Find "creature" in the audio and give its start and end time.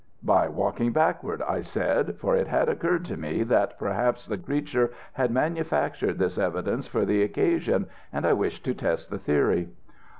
4.35-4.89